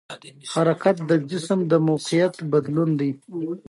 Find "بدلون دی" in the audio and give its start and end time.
2.51-3.11